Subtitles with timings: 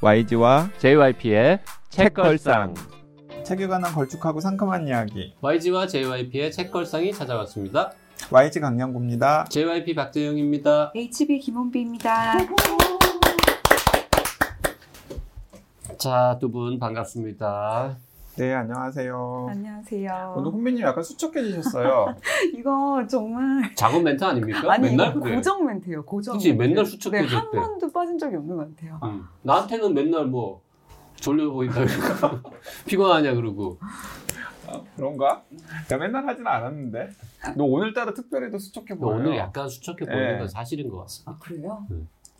[0.00, 1.60] YG와 JYP의
[1.90, 2.74] 책걸상.
[3.44, 5.34] 책에 관한 걸쭉하고 상큼한 이야기.
[5.40, 7.92] YG와 JYP의 책걸상이 찾아왔습니다.
[8.30, 9.46] YG 강량구입니다.
[9.48, 10.92] JYP 박재영입니다.
[10.94, 12.34] HB 김원비입니다.
[15.98, 17.96] 자, 두 분 반갑습니다.
[18.38, 19.48] 네, 안녕하세요.
[19.50, 20.34] 안녕하세요.
[20.36, 22.14] 오늘 혼비님 약간 수척해지셨어요.
[22.54, 24.72] 이거 정말 작은 멘트 아닙니까?
[24.72, 25.34] 아니 맨날 이거 그래.
[25.34, 26.04] 고정 멘트예요.
[26.04, 26.34] 고정.
[26.34, 26.62] 그치, 멘트.
[26.62, 27.58] 맨날 수척해질 네, 한 때.
[27.58, 29.00] 번도 빠진 적이 없는 것 같아요.
[29.02, 29.24] 음.
[29.42, 30.62] 나한테는 맨날 뭐
[31.16, 32.52] 졸려 보인다 그러고
[32.86, 33.76] 피곤하냐 그러고
[34.68, 35.42] 아, 그런가?
[35.88, 37.08] 내가 맨날 하진 않았는데.
[37.56, 39.18] 너 오늘따라 특별히 더 수척해 근데 보여요.
[39.18, 40.38] 오늘 약간 수척해 보이는 네.
[40.38, 41.32] 건 사실인 것 같습니다.
[41.32, 41.84] 아 그래요?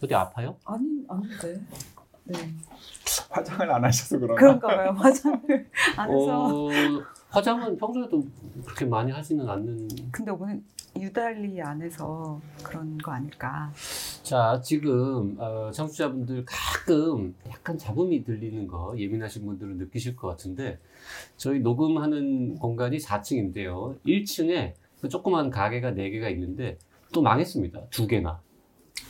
[0.01, 0.55] 어디 아파요?
[0.65, 1.61] 아니 아닌데.
[2.29, 2.39] 네.
[3.31, 4.35] 화장을 안 하셔서 그런가?
[4.39, 4.91] 그런가 봐요.
[4.97, 6.47] 화장을 안 해서.
[6.47, 6.69] 어,
[7.31, 8.23] 화장은 평소에도
[8.65, 9.89] 그렇게 많이 하지는 않는.
[10.11, 10.61] 근데 오늘
[10.99, 13.71] 유달리 안 해서 그런 거 아닐까.
[14.23, 20.79] 자, 지금 어, 청취자분들 가끔 약간 잡음이 들리는 거 예민하신 분들은 느끼실 것 같은데
[21.37, 23.97] 저희 녹음하는 공간이 4층인데요.
[24.05, 24.73] 1층에
[25.09, 26.79] 조그만 가게가 4개가 있는데
[27.13, 27.81] 또 망했습니다.
[27.91, 28.41] 두 개나.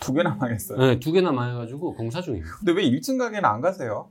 [0.09, 0.79] 두 개나 망했어요.
[0.79, 2.57] 네, 두 개나 망해가지고 공사 중입니다.
[2.59, 4.09] 근데 왜 1층 가게는 안 가세요?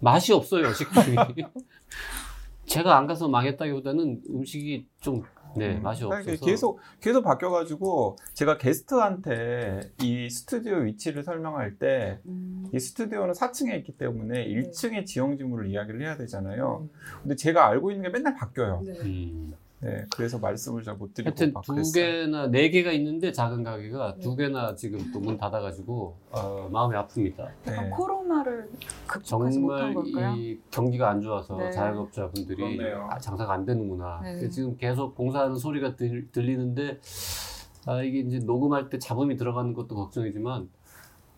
[0.00, 1.16] 맛이 없어요, 식품이.
[2.64, 5.22] 제가 안 가서 망했다기보다는 음식이 좀,
[5.54, 6.46] 네, 음, 맛이 아니, 없어서.
[6.46, 12.70] 계속 계속 바뀌어 가지고 제가 게스트한테 이 스튜디오 위치를 설명할 때이 음.
[12.76, 14.48] 스튜디오는 4층에 있기 때문에 네.
[14.48, 16.88] 1층의 지형지물을 이야기를 해야 되잖아요.
[17.22, 18.82] 근데 제가 알고 있는 게 맨날 바뀌어요.
[18.82, 18.92] 네.
[19.02, 19.54] 음.
[19.84, 21.74] 네, 그래서 말씀을 잘 못 드리고 하여튼 막 두.
[21.92, 24.20] 개나 네 개가 있는데 작은 가게가 네.
[24.20, 27.38] 두 개나 지금 또 문 닫아가지고 어, 마음이 아픕니다.
[27.66, 27.90] 약간 네.
[27.90, 28.70] 코로나를
[29.06, 30.34] 극복하지 정말 못한 걸까요?
[30.36, 31.70] 이 경기가 안 좋아서 네.
[31.70, 33.08] 자영업자분들이 그렇네요.
[33.10, 34.20] 아, 장사가 안 되는구나.
[34.22, 34.48] 네.
[34.48, 37.00] 지금 계속 공사하는 소리가 들, 들리는데
[37.86, 40.70] 아, 이게 이제 녹음할 때 잡음이 들어가는 것도 걱정이지만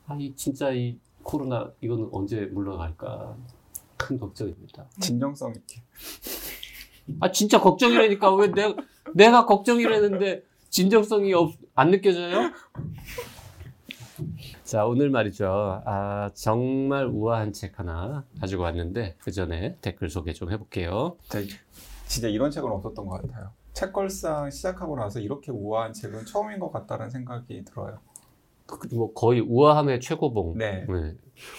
[0.07, 3.37] 아, 이 진짜 이 코로나 이거는 언제 물러날까
[3.97, 4.87] 큰 걱정입니다.
[5.01, 5.83] 진정성 있게.
[7.21, 8.75] 아 진짜 걱정이라니까 왜 내가
[9.15, 12.51] 내가 걱정이라는데 진정성이 없, 안 느껴져요?
[14.65, 15.83] 자 오늘 말이죠.
[15.85, 21.17] 아 정말 우아한 책 하나 가지고 왔는데 그 전에 댓글 소개 좀 해볼게요.
[21.29, 21.55] 진짜,
[22.07, 23.51] 진짜 이런 책은 없었던 것 같아요.
[23.75, 27.99] 책걸상 시작하고 나서 이렇게 우아한 책은 처음인 것 같다는 생각이 들어요.
[28.67, 30.57] 그- 뭐 거의 우아함의 최고봉.
[30.59, 30.87] 네.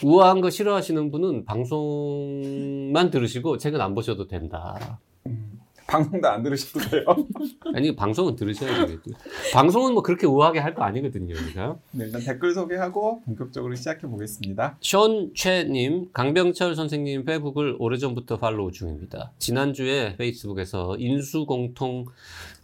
[0.03, 5.00] 우아한 거 싫어하시는 분은 방송만 들으시고 책은 안 보셔도 된다.
[5.27, 7.05] 음, 방송도 안 들으셔도 돼요.
[7.73, 9.11] 아니 방송은 들으셔야 되겠죠.
[9.53, 11.77] 방송은 뭐 그렇게 우아하게 할 거 아니거든요, 우리가.
[11.91, 14.77] 네, 일단 댓글 소개하고 본격적으로 시작해 보겠습니다.
[14.81, 19.31] 션 최님, 강병철 선생님 페북을 오래전부터 팔로우 중입니다.
[19.39, 22.05] 지난주에 페이스북에서 인수공통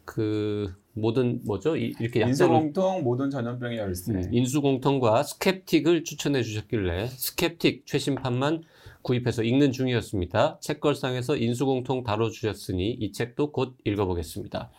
[0.06, 1.76] 그 모든 뭐죠?
[1.78, 4.12] 이- 이렇게 약자로 인수공통 모든 전염병의 열쇠.
[4.14, 8.64] 음, 인수공통과 Skeptic을 추천해 주셨길래 Skeptic 최신판만
[9.04, 10.60] 구입해서 읽는 중이었습니다.
[10.62, 14.72] 책걸상에서 인수공통 다뤄주셨으니 이 책도 곧 읽어보겠습니다.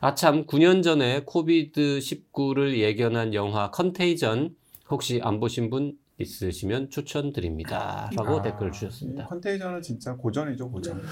[0.00, 4.54] 아참 9년 전에 코비드19를 예견한 영화 컨테이전
[4.88, 8.10] 혹시 안 보신 분 있으시면 추천드립니다.
[8.14, 9.26] 라고 아, 댓글 이 주셨습니다.
[9.26, 11.02] 컨테이저는 진짜 고전이죠, 고전.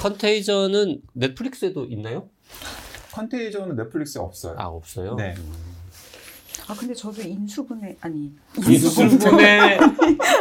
[0.00, 2.30] 컨테이전은 넷플릭스에도 있나요?
[3.12, 4.54] 컨테이저는 넷플릭스에 없어요.
[4.58, 5.14] 아 없어요.
[5.16, 5.34] 네.
[6.66, 9.78] 아 근데 저도 인수분해 아니 인수분해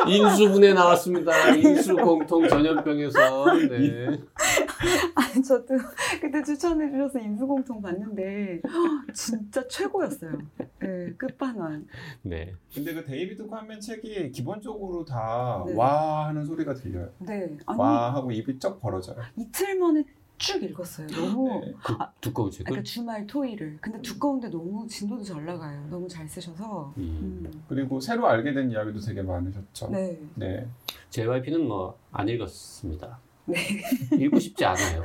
[0.08, 1.50] 인수분해 나왔습니다.
[1.56, 4.22] 인수공통 전염병에서 네.
[5.16, 5.78] 아니 저도
[6.22, 10.32] 그때 추천해 주셔서 인수공통 봤는데 헉, 진짜 최고였어요.
[10.80, 11.86] 네, 끝판왕.
[12.22, 12.54] 네.
[12.74, 15.74] 근데 그 데이비드 콰먼 책이 기본적으로 다 네.
[15.76, 17.10] 와 하는 소리가 들려요.
[17.20, 17.58] 네.
[17.66, 19.18] 아니 와 하고 입이 쩍 벌어져요.
[19.36, 20.06] 이틀 만에
[20.38, 21.08] 쭉 읽었어요.
[21.08, 21.74] 너무 네.
[21.84, 22.66] 그 아, 두꺼운 책을.
[22.66, 23.78] 그러니까 주말 토일을.
[23.80, 25.86] 근데 두꺼운데 너무 진도도 잘 나가요.
[25.90, 26.94] 너무 잘 쓰셔서.
[26.98, 27.44] 음.
[27.46, 27.64] 음.
[27.70, 29.90] 그리고 새로 알게 된 이야기도 되게 많으셨죠.
[29.90, 30.20] 네.
[30.36, 30.68] 네.
[31.12, 33.20] JYP는 뭐 안 읽었습니다.
[33.46, 33.58] 네.
[34.20, 35.04] 읽고 싶지 않아요.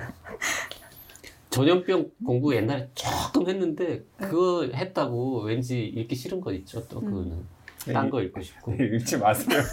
[1.50, 6.86] 전염병 공부 옛날에 조금 했는데 그거 했다고 왠지 읽기 싫은 거 있죠.
[6.88, 7.44] 또 그거는
[7.86, 8.72] 네, 딴거 읽고 싶고.
[8.76, 9.60] 네, 읽지 마세요.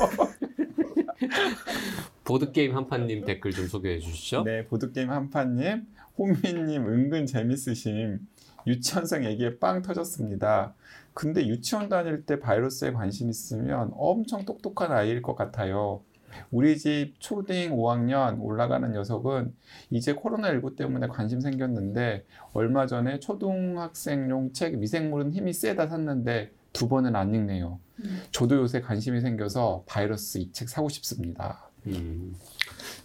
[2.25, 4.43] 보드 게임 한판님 댓글 좀 소개해 주시죠.
[4.43, 5.85] 네, 보드게임 한판님,
[6.17, 8.19] 호미님 은근 재밌으심.
[8.67, 10.73] 유치원생 얘기에 빵 터졌습니다.
[11.13, 16.01] 근데 유치원 다닐 때 바이러스에 관심 있으면 엄청 똑똑한 아이일 것 같아요.
[16.49, 19.53] 우리 집 초딩 5학년 올라가는 녀석은
[19.91, 27.15] 이제 코로나19 때문에 관심 생겼는데 얼마 전에 초등학생용 책 미생물은 힘이 세다 샀는데 두 번은
[27.15, 27.79] 안 읽네요.
[28.03, 28.21] 음.
[28.31, 31.64] 저도 요새 관심이 생겨서 바이러스 이 책 사고 싶습니다.
[31.87, 32.35] 음.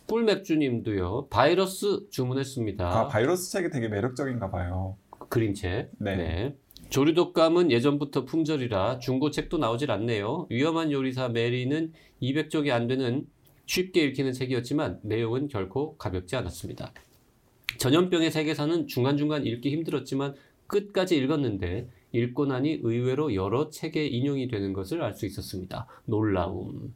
[0.06, 1.28] 꿀맥주님도요.
[1.30, 2.88] 바이러스 주문했습니다.
[2.88, 4.96] 아, 바이러스 책이 되게 매력적인가 봐요.
[5.28, 5.90] 그림책.
[5.98, 6.56] 네.
[6.88, 10.46] 조류독감은 예전부터 품절이라 중고책도 나오질 않네요.
[10.50, 13.26] 위험한 요리사 메리는 200쪽이 안 되는
[13.66, 16.92] 쉽게 읽히는 책이었지만 내용은 결코 가볍지 않았습니다.
[17.78, 20.34] 전염병의 세계사는 중간중간 읽기 힘들었지만
[20.66, 25.86] 끝까지 읽었는데 읽고 나니 의외로 여러 책에 인용이 되는 것을 알 수 있었습니다.
[26.06, 26.92] 놀라움.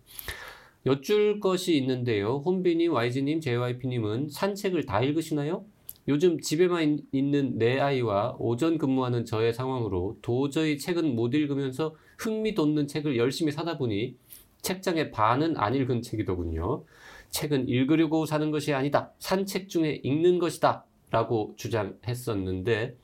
[0.86, 2.42] 여쭐 것이 있는데요.
[2.44, 5.64] 혼비님, YG님, JYP님은 산책을 다 읽으시나요?
[6.08, 12.54] 요즘 집에만 있- 있는 내 아이와 오전 근무하는 저의 상황으로 도저히 책은 못 읽으면서 흥미
[12.54, 14.16] 돋는 책을 열심히 사다 보니
[14.60, 16.84] 책장의 반은 안 읽은 책이더군요.
[17.30, 19.12] 책은 읽으려고 사는 것이 아니다.
[19.18, 20.84] 산책 중에 읽는 것이다.
[21.10, 22.96] 라고 주장했었는데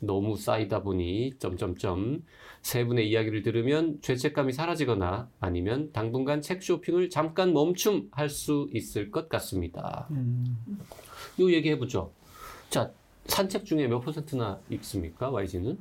[0.00, 2.22] 너무 쌓이다 보니 점점점
[2.62, 9.10] 세 분의 이야기를 들으면 죄책감이 사라지거나 아니면 당분간 책 쇼핑을 잠깐 멈춤 할 수 있을
[9.10, 10.08] 것 같습니다.
[11.40, 12.12] 요 얘기 해 보죠.
[12.70, 12.90] 자,
[13.26, 15.30] 산책 중에 몇 퍼센트나 읽습니까?
[15.30, 15.78] YG는?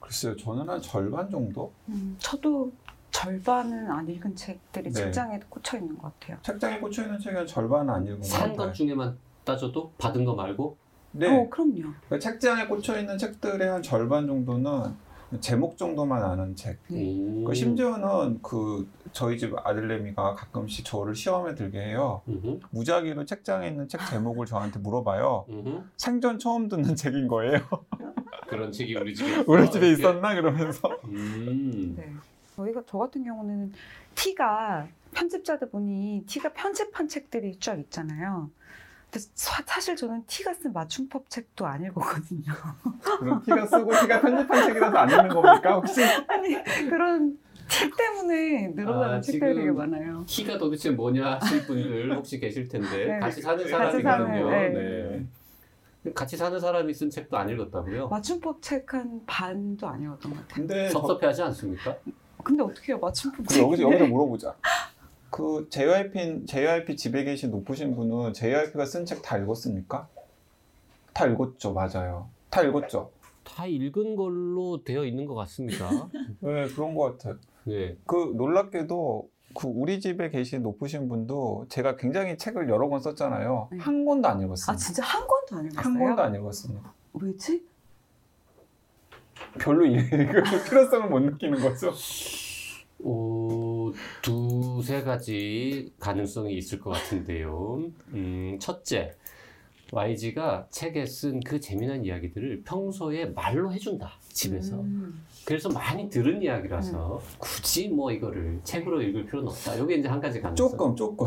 [0.00, 1.72] 글쎄요, 저는 한 절반 정도?
[1.88, 2.72] 음, 저도
[3.10, 4.92] 절반은 안 읽은 책들이 네.
[4.92, 6.38] 책장에 꽂혀 있는 것 같아요.
[6.42, 8.56] 책장에 꽂혀 있는 책은 절반은 안 읽은 것산 같아요.
[8.56, 9.18] 것 중에만
[9.48, 10.76] 따져도 받은 거 말고
[11.12, 11.94] 네, 어, 그럼요.
[12.10, 14.94] 그 책장에 꽂혀 있는 책들의 한 절반 정도는
[15.40, 16.78] 제목 정도만 아는 책.
[16.88, 17.18] 네.
[17.18, 17.44] 음.
[17.44, 22.20] 그 심지어는 그 저희 집 아들내미가 가끔씩 저를 시험에 들게 해요.
[22.28, 25.46] 음흠, 무작위로 책장에 있는 책 제목을 저한테 물어봐요.
[25.48, 25.82] 음흠.
[25.96, 27.60] 생전 처음 듣는 책인 거예요.
[28.48, 29.44] 그런 책이 우리 집에.
[29.48, 29.90] 우리 집에.
[29.90, 30.88] 있었나 그러면서.
[31.04, 31.94] 음.
[31.96, 32.12] 네.
[32.54, 33.72] 저희가 저 같은 경우는
[34.14, 38.50] 티가 편집자들 보니 티가 편집한 책들이 쫙 있잖아요.
[39.10, 42.52] 근데 사, 사실 저는 티가 쓴 맞춤법 책도 안 읽었거든요.
[43.20, 46.02] 그럼 티가 쓰고 티가 편집한 책이라서 안 읽는 겁니까 혹시?
[46.28, 47.38] 아니 그런
[47.68, 50.24] 티 때문에 늘어나는 아, 책들이 되게 많아요.
[50.26, 53.18] 키가 도대체 뭐냐 하실 분들 혹시 계실 텐데 네.
[53.18, 54.50] 같이 사는 사람이거든요.
[54.50, 54.68] 네.
[54.70, 56.12] 네.
[56.14, 58.08] 같이 사는 사람이 쓴 책도 안 읽었다고요?
[58.08, 60.54] 맞춤법 책 한 반도 안 읽었던 것 같아요.
[60.66, 61.96] 근데 저- 섭섭해하지 않습니까?
[62.44, 63.62] 근데 어떻게 해요 맞춤법 그 책?
[63.64, 64.54] 여기서 여기서 물어보자.
[65.30, 70.08] 그 JYP JYP 집에 계신 높으신 분은 JYP가 쓴 책 다 읽었습니까?
[71.12, 72.28] 다 읽었죠, 맞아요.
[72.50, 73.10] 다 읽었죠.
[73.44, 75.88] 다 읽은 걸로 되어 있는 것 같습니다.
[76.40, 77.36] 네, 그런 것 같아요.
[77.64, 77.96] 네.
[78.06, 83.68] 그 놀랍게도 그 우리 집에 계신 높으신 분도 제가 굉장히 책을 여러 권 썼잖아요.
[83.72, 83.78] 네.
[83.78, 84.76] 한 권도 안아 읽었습니다.
[84.76, 85.82] 진짜 한 권도 안 읽었어요?
[85.82, 86.94] 한 권도 안 읽었습니다.
[87.14, 87.66] 왜지?
[89.58, 91.92] 별로 읽을 필요성을 못 느끼는 거죠.
[93.90, 93.92] 어,
[94.22, 97.82] 두세 가지 가능성이 있을 것 같은데요.
[98.14, 99.14] 음, 첫째,
[99.90, 104.76] YG가 책에 쓴 그 재미난 이야기들을 평소에 말로 해준다, 집에서.
[104.80, 105.24] 음.
[105.46, 109.76] 그래서 많이 들은 이야기라서 굳이 뭐 이거를 책으로 읽을 필요는 없다.
[109.76, 110.68] 이게 이제 한 가지 가능성.
[110.68, 111.26] 조금, 조금,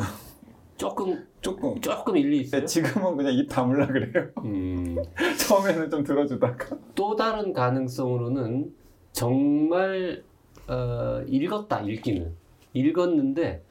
[0.78, 1.82] 조금, 조금.
[1.82, 2.62] 조금 일리 있어요.
[2.62, 4.30] 네, 지금은 그냥 입 다물라 그래요.
[4.44, 4.96] 음,
[5.40, 6.78] 처음에는 좀 들어주다가.
[6.94, 8.72] 또 다른 가능성으로는
[9.12, 10.24] 정말
[10.68, 12.34] 어, 읽었다 읽기는
[12.74, 13.64] 읽었는데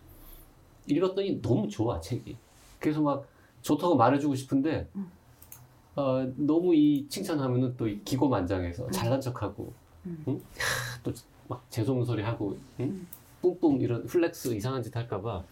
[0.87, 2.37] 읽었더니 너무 좋아 책이
[2.79, 3.27] 그래서 막
[3.63, 5.11] 좋다고 말해주고 싶은데 음.
[5.97, 9.73] 어, 너무 이 칭찬하면은 또이 기고만장해서 잘난 척하고
[10.07, 10.43] 음.
[11.03, 12.85] 또막 죄송한 소리 하고 응?
[12.87, 13.07] 음.
[13.43, 15.43] 뿡뿡 이런 flex 이상한 짓 할까봐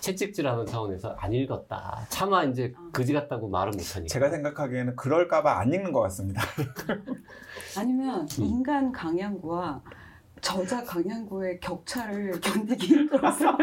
[0.00, 2.90] 채찍질하는 차원에서 안 읽었다 차마 이제 아.
[2.92, 6.42] 그지 같다고 말은 못하니까 제가 생각하기에는 그럴까봐 안 읽는 것 같습니다.
[7.76, 8.44] 아니면 음.
[8.44, 9.82] 인간 강양구와
[10.40, 13.56] 저자 강양구의 격차를 견디기 힘들었어요.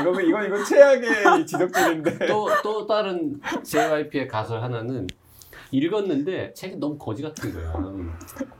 [0.00, 2.26] 이거 이거 이거 최악의 이 지적질인데.
[2.26, 5.06] 또, 또 다른 JYP의 가설 하나는
[5.72, 7.72] 읽었는데 책이 너무 거지 같은 거야.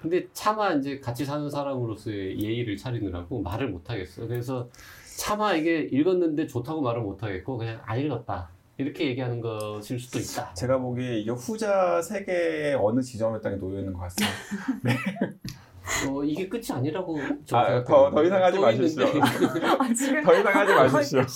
[0.01, 4.27] 근데 차마 이제 같이 사는 사람으로서의 예의를 차리느라고 말을 못 하겠어.
[4.27, 4.69] 그래서
[5.17, 8.51] 차마 이게 읽었는데 좋다고 말을 못 하겠고 그냥 안 읽었다.
[8.79, 10.55] 이렇게 얘기하는 것일 수도 있다.
[10.55, 14.35] 제가 보기에 이게 후자 세계의 어느 지점에 땅에 놓여 있는 것 같습니다.
[16.09, 17.19] 어, 이게 끝이 아니라고
[17.53, 17.83] 아.
[17.85, 19.05] 더- 더 이상 하지 또 마십시오.
[19.79, 21.27] 아, 지금 더 이상 하지 마십시오.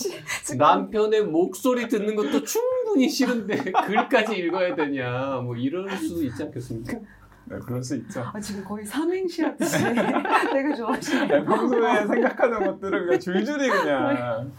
[0.44, 3.56] 지금 남편의 목소리 듣는 것도 충분히 싫은데
[3.86, 6.98] 글까지 읽어야 되냐 뭐 이럴 수도 있지 않겠습니까?
[7.46, 8.22] 네, 그럴 수 있죠.
[8.32, 9.76] 아, 지금 거의 삼행시 하듯이
[10.52, 11.26] 되게 좋아하시네요.
[11.26, 14.52] 네, 평소에 생각하는 것들을 그냥 줄줄이 그냥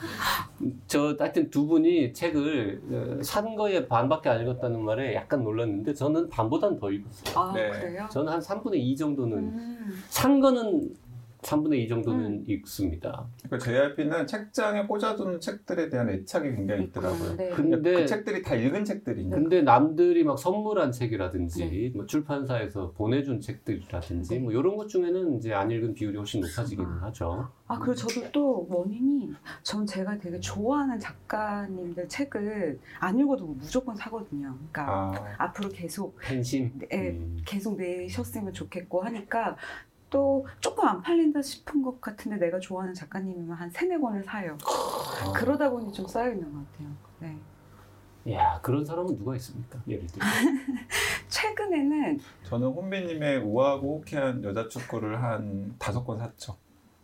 [0.87, 6.29] 저 하여튼 두 분이 책을 어, 산 거에 반밖에 안 읽었다는 말에 약간 놀랐는데 저는
[6.29, 7.39] 반보단 더 읽었어요.
[7.39, 7.71] 아 네.
[7.71, 8.07] 그래요?
[8.11, 10.03] 저는 한 3분의 2 정도는 음.
[10.09, 10.89] 산 거는
[11.45, 13.27] 3분의 2 정도는 읽습니다.
[13.43, 17.35] 그러니까 JRP는 책장에 꽂아두는 책들에 대한 애착이 굉장히 있더라고요.
[17.37, 17.49] 네.
[17.51, 19.35] 근데 그 책들이 다 읽은 책들이니까.
[19.35, 21.91] 근데 남들이 막 선물한 책이라든지 네.
[21.95, 27.05] 뭐 출판사에서 보내준 책들이라든지 뭐 이런 것 중에는 이제 안 읽은 비율이 훨씬 높아지기는 아.
[27.05, 27.47] 하죠.
[27.67, 29.33] 아 그리고 저도 또 원인이
[29.63, 34.55] 전 제가 되게 좋아하는 작가님들 책을 안 읽어도 무조건 사거든요.
[34.71, 36.71] 그러니까 아, 앞으로 계속 팬심.
[36.77, 37.37] 네, 음.
[37.45, 39.57] 계속 내셨으면 좋겠고 하니까
[40.15, 44.57] 또 조금 안 팔린다 싶은 것 같은데 내가 좋아하는 작가님이면 한 세네 권을 사요.
[44.65, 45.33] 아.
[45.33, 46.87] 그러다 보니 좀 쌓여 있는 것 같아요.
[48.23, 48.33] 네.
[48.33, 49.77] 야 그런 사람은 누가 있습니까?
[49.85, 50.25] 예를 들어.
[51.27, 56.55] 최근에는 저는 혼비님의 우아하고 호쾌한 여자 축구를 한 다섯 권 샀죠.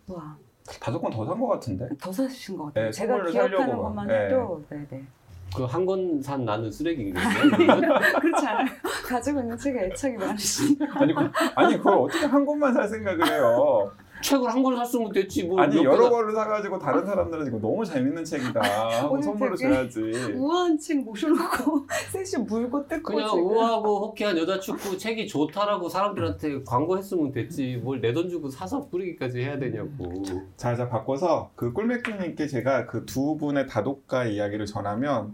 [0.08, 0.38] 와,
[0.80, 1.90] 다섯 권 더 산 것 같은데?
[2.00, 2.86] 더 사신 것 같아요.
[2.86, 4.14] 네, 제가 기억하는 사려고 것만 막.
[4.14, 5.06] 해도 네네.
[5.56, 7.28] 그 한 권 산 나는 쓰레기인 거예요.
[7.52, 7.82] 그러면?
[8.22, 8.68] 그렇지 않아요.
[9.08, 10.86] 가지고 있는 책에 애착이 많으시니까.
[10.94, 13.92] 아니, 그, 아니 그걸 어떻게 한 권만 살 생각을 해요?
[14.22, 15.44] 책을 한 권 샀으면 됐지.
[15.46, 18.62] 뭐 아니 몇 여러 권을 사가지고 다른 사람들은 이거 너무 재밌는 책이다
[19.02, 20.00] 하고 선물로 줘야지.
[20.36, 23.44] 우아한 책 모셔놓고 셋이 물고 뜯고 그냥 지금.
[23.48, 27.78] 우아하고 호쾌한 여자 축구 책이 좋다라고 사람들한테 광고했으면 됐지.
[27.84, 30.24] 뭘 내 돈 주고 사서 뿌리기까지 해야 되냐고.
[30.58, 35.34] 자, 자 바꿔서 그 꿀맥주님께 제가 그 두 분의 다독가 이야기를 전하면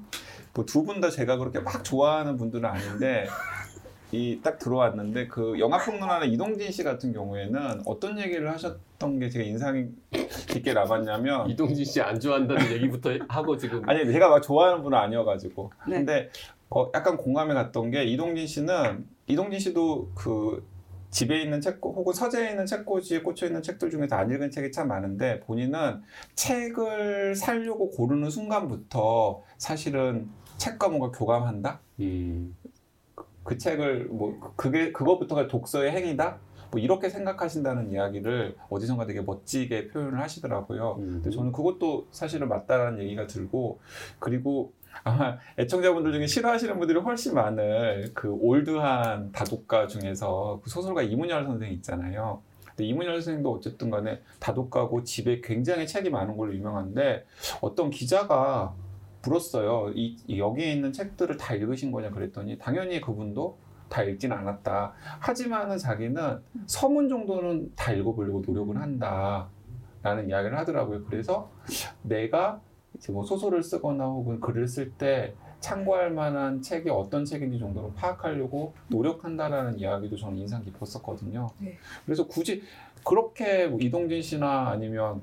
[0.53, 3.27] 뭐 두분 다 제가 그렇게 막 좋아하는 분들은 아닌데
[4.12, 9.88] 이 딱 들어왔는데 그 영화평론하는 이동진 씨 같은 경우에는 어떤 얘기를 하셨던 게 제가 인상이
[10.48, 13.88] 깊게 남았냐면 이동진 씨 안 좋아한다는 얘기부터 하고 지금.
[13.90, 15.72] 아니 제가 막 좋아하는 분은 아니어가지고.
[15.90, 15.98] 네.
[15.98, 16.30] 근데
[16.70, 20.66] 어, 약간 공감이 갔던 게 이동진 씨는 이동진 씨도 그
[21.10, 24.88] 집에 있는 책고 혹은 서재에 있는 책꽂이에 꽂혀 있는 책들 중에서 안 읽은 책이 참
[24.90, 26.02] 많은데 본인은
[26.36, 31.80] 책을 사려고 고르는 순간부터 사실은 책과 뭔가 교감한다?
[32.02, 32.56] 음,
[33.48, 36.38] 그 책을 뭐 그게 그거부터가 독서의 행위다
[36.70, 40.98] 뭐 이렇게 생각하신다는 이야기를 어디선가 되게 멋지게 표현을 하시더라고요.
[41.00, 41.10] 음.
[41.13, 43.80] 근데 저는 그것도 사실은 맞다라는 얘기가 들고
[44.20, 44.74] 그리고
[45.06, 51.72] 아마 애청자분들 중에 싫어하시는 분들이 훨씬 많을 그 올드한 다독가 중에서 그 소설가 이문열 선생
[51.72, 52.42] 있잖아요.
[52.66, 57.25] 근데 이문열 선생도 어쨌든 간에 다독가고 집에 굉장히 책이 많은 걸로 유명한데
[57.62, 58.75] 어떤 기자가
[59.24, 59.92] 물었어요.
[59.96, 63.58] 이, 이 여기에 있는 책들을 다 읽으신 거냐 그랬더니 당연히 그분도
[63.90, 64.94] 다 읽진 않았다.
[65.20, 69.50] 하지만은 자기는 서문 정도는 다 읽어보려고 노력을 한다.
[70.04, 71.04] 라는 이야기를 하더라고요.
[71.06, 71.50] 그래서
[72.02, 72.62] 내가
[72.96, 78.74] 이제 뭐 소설을 쓰거나 혹은 글을 쓸 때 참고할 만한 책이 어떤 책인지 정도로 파악하려고
[78.90, 81.50] 노력한다라는 이야기도 저는 인상 깊었었거든요.
[81.60, 81.78] 네.
[82.06, 82.64] 그래서 굳이
[83.04, 85.22] 그렇게 뭐 이동진 씨나 아니면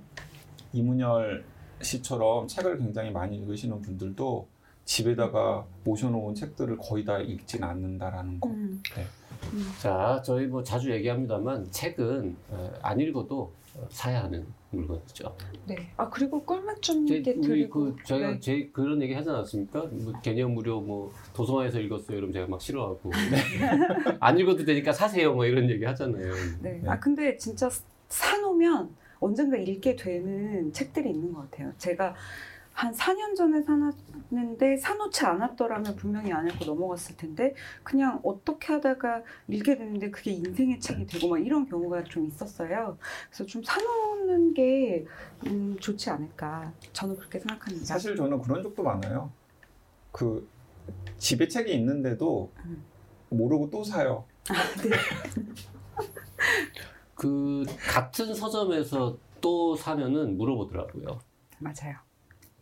[0.72, 1.44] 이문열
[1.84, 4.48] 씨처럼 책을 굉장히 많이 읽으시는 분들도
[4.84, 8.48] 집에다가 모셔놓은 책들을 거의 다 읽진 않는다라는 거.
[8.50, 8.82] 음.
[8.94, 9.06] 네.
[9.52, 9.72] 음.
[9.78, 15.36] 자 저희 뭐 자주 얘기합니다만 책은 어, 안 읽어도 어, 사야 하는 물건이죠.
[15.66, 15.90] 네.
[15.96, 18.40] 아 그리고 우리 드리고 그 저희가 네.
[18.40, 19.86] 제 그런 얘기 하지 않았습니까?
[19.90, 22.18] 뭐 개념 무료 뭐 도서관에서 읽었어요.
[22.18, 23.10] 이러면 제가 막 싫어하고
[24.20, 25.34] 안 읽어도 되니까 사세요.
[25.34, 26.32] 뭐 이런 얘기 하잖아요.
[26.60, 26.80] 네.
[26.82, 26.88] 네.
[26.88, 27.70] 아 근데 진짜
[28.08, 28.90] 사놓으면
[29.24, 31.72] 언젠가 읽게 되는 책들이 있는 것 같아요.
[31.78, 32.14] 제가
[32.74, 37.54] 한 4년 전에 사놨는데 사놓지 않았더라면 분명히 안 읽고 넘어갔을 텐데
[37.84, 42.98] 그냥 어떻게 하다가 읽게 되는데 그게 인생의 책이 되고 막 이런 경우가 좀 있었어요.
[43.28, 45.06] 그래서 좀 사놓는 게
[45.46, 46.72] 음, 좋지 않을까.
[46.92, 47.86] 저는 그렇게 생각합니다.
[47.86, 49.30] 사실 저는 그런 적도 많아요.
[50.10, 50.48] 그
[51.16, 52.82] 집에 책이 있는데도 음.
[53.30, 54.24] 모르고 또 사요.
[57.24, 61.18] 그 같은 서점에서 또 사면은 물어보더라고요.
[61.58, 61.96] 맞아요.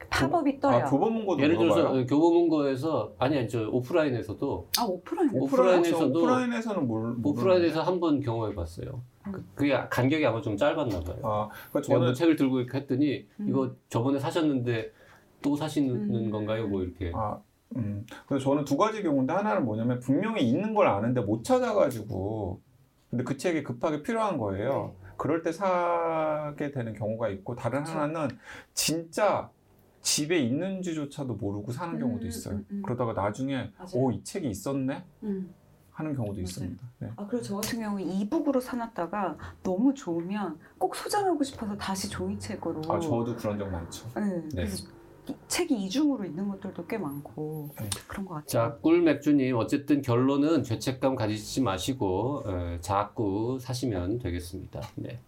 [0.09, 0.76] 팝업이 떠요.
[0.76, 2.02] 아, 교보문고도 예를 들어서 물어봐요?
[2.02, 5.31] 어, 교보문고에서 아니 아니 저 오프라인에서도 아 오프라인.
[5.35, 9.02] 오- 오프라인에서도- 오프라인에서는 뭘 오프라인에서 한 번 경험해 봤어요.
[9.26, 9.33] 음.
[9.54, 11.16] 그게 간격이 아마 좀 짧았나 봐요.
[11.23, 13.49] 아, 그러니까 뭐 저는 책을 들고 이렇게 했더니 음.
[13.49, 14.92] 이거 저번에 사셨는데
[15.40, 16.31] 또 사시는 음.
[16.31, 16.69] 건가요?
[16.69, 17.11] 뭐 이렇게.
[17.14, 17.38] 아,
[17.76, 18.04] 음.
[18.28, 22.61] 그래서 저는 두 가지 경우인데 하나는 뭐냐면 분명히 있는 걸 아는데 못 찾아가지고
[23.12, 24.95] 근데 그 책이 급하게 필요한 거예요.
[25.19, 27.99] 그럴 때 사게 되는 경우가 있고 다른 그쵸.
[27.99, 28.31] 하나는
[28.73, 29.50] 진짜
[30.00, 32.54] 집에 있는지조차도 모르고 사는 경우도 음, 있어요.
[32.57, 32.83] 음, 음.
[32.83, 33.71] 그러다가 나중에.
[33.95, 35.54] 오 이 책이 있었네 음.
[35.90, 36.42] 하는 경우도 맞아요.
[36.42, 36.87] 있습니다.
[37.00, 37.11] 네.
[37.16, 42.81] 아 그리고 저 같은 경우는 이북으로 사놨다가 너무 좋으면 꼭 소장하고 싶어서 다시 종이책으로.
[42.90, 44.09] 아 저도 그런 적 많죠.
[44.16, 44.42] 네.
[44.54, 45.01] 그래서 이-
[45.49, 47.88] 책이 이중으로 있는 것들도 꽤 많고 네.
[48.09, 48.47] 그런 것 같아요.
[48.47, 54.81] 자, 꿀맥주님, 어쨌든 결론은 죄책감 가지지 마시고, 에, 자꾸 사시면 되겠습니다.
[54.97, 55.21] 네.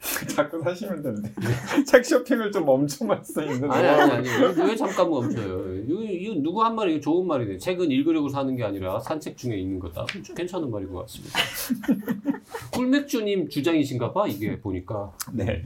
[0.34, 1.30] 자꾸 사시면 된대.
[1.86, 5.74] 책 쇼핑을 좀 멈춰볼 수 있는 아니 아니 아니 왜, 왜 잠깐 멈춰요?
[5.86, 7.58] 이거, 이거 누구 한 말이 좋은 말이네.
[7.58, 10.06] 책은 읽으려고 사는 게 아니라 산책 중에 읽는 거다.
[10.34, 11.38] 괜찮은 말인 것 같습니다.
[12.72, 15.12] 꿀맥주님 주장이신가 봐 이게 보니까.
[15.34, 15.64] 네.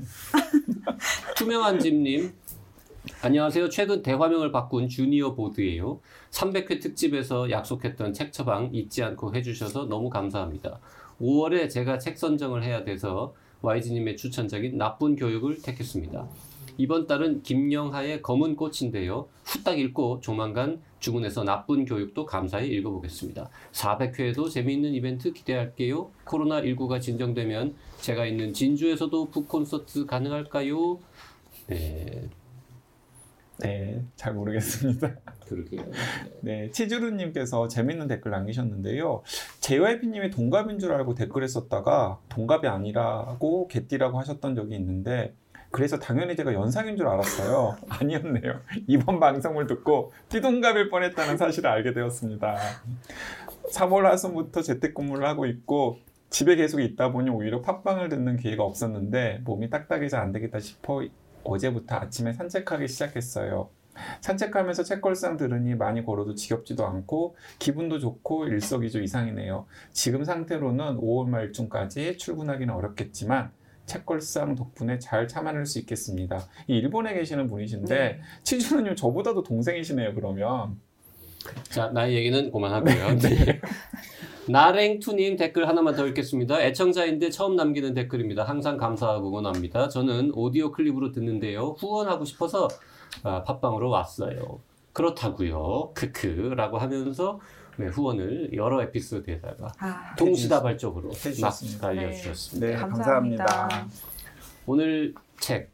[1.36, 2.32] 투명한 집님
[3.24, 3.70] 안녕하세요.
[3.70, 5.98] 최근 대화명을 바꾼 주니어 보드예요.
[6.30, 10.78] 300회 특집에서 약속했던 책 처방 잊지 않고 해주셔서 너무 감사합니다.
[11.22, 16.28] 5월에 제가 책 선정을 해야 돼서 YG님의 추천작인 나쁜 교육을 택했습니다.
[16.76, 19.26] 이번 달은 김영하의 검은 꽃인데요.
[19.44, 23.48] 후딱 읽고 조만간 주문해서 나쁜 교육도 감사히 읽어보겠습니다.
[23.72, 26.10] 400회에도 재미있는 이벤트 기대할게요.
[26.26, 30.98] 코로나19가 진정되면 제가 있는 진주에서도 북콘서트 가능할까요?
[31.68, 32.28] 네,
[33.58, 35.14] 네, 잘 모르겠습니다.
[35.46, 35.82] 그러게요.
[36.40, 39.22] 네, 치즈루님께서 재밌는 댓글 남기셨는데요.
[39.60, 45.34] JYP님이 동갑인 줄 알고 댓글을 썼다가 동갑이 아니라고 개띠라고 하셨던 적이 있는데
[45.70, 47.76] 그래서 당연히 제가 연상인 줄 알았어요.
[47.88, 48.60] 아니었네요.
[48.86, 52.56] 이번 방송을 듣고 띠동갑일 뻔했다는 사실을 알게 되었습니다.
[53.72, 55.98] 3월 하순부터 재택근무를 하고 있고
[56.30, 61.02] 집에 계속 있다 보니 오히려 팟빵을 듣는 기회가 없었는데 몸이 딱딱이 잘안 되겠다 싶어
[61.44, 63.70] 어제부터 아침에 산책하기 시작했어요.
[64.20, 69.66] 산책하면서 책걸상 들으니 많이 걸어도 지겹지도 않고 기분도 좋고 일석이조 이상이네요.
[69.92, 73.52] 지금 상태로는 5월 말쯤까지 출근하기는 어렵겠지만
[73.86, 76.44] 책걸상 덕분에 잘 참아낼 수 있겠습니다.
[76.66, 78.20] 이 일본에 계시는 분이신데 네.
[78.42, 80.14] 치즈루님 저보다도 동생이시네요.
[80.14, 80.80] 그러면
[81.68, 83.18] 자, 나의 얘기는 그만하고요.
[83.20, 83.60] 네.
[84.48, 86.60] 나랭투님 댓글 하나만 더 읽겠습니다.
[86.60, 88.44] 애청자인데 처음 남기는 댓글입니다.
[88.44, 89.88] 항상 감사하고 응원합니다.
[89.88, 91.76] 저는 오디오 클립으로 듣는데요.
[91.78, 92.68] 후원하고 싶어서
[93.22, 94.60] 아, 팟빵으로 왔어요.
[94.92, 95.92] 그렇다고요.
[95.94, 97.40] 크크라고 하면서
[97.76, 101.88] 네, 후원을 여러 에피소드에다가 아, 동시다발적으로 막 해주셨습니다.
[101.88, 102.66] 알려주셨습니다.
[102.66, 103.44] 네, 감사합니다.
[103.46, 103.96] 감사합니다.
[104.66, 105.72] 오늘 책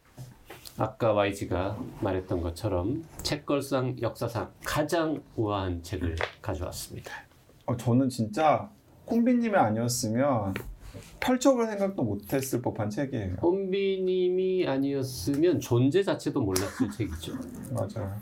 [0.78, 7.29] 아까 YG가 말했던 것처럼 책걸상 역사상 가장 우아한 책을 가져왔습니다.
[7.70, 8.68] 어, 저는 진짜
[9.04, 10.54] 콤비님이 아니었으면
[11.20, 13.36] 펼쳐볼 생각도 못했을 법한 책이에요.
[13.40, 17.34] 혼비님이 아니었으면 존재 자체도 몰랐을 책이죠.
[17.72, 18.12] 맞아요.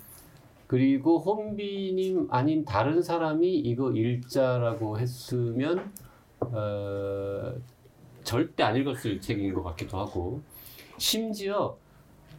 [0.66, 5.92] 그리고 혼비님 아닌 다른 사람이 이거 읽자라고 했으면
[6.40, 7.54] 어,
[8.24, 10.42] 절대 안 읽었을 책인 것 같기도 하고
[10.98, 11.78] 심지어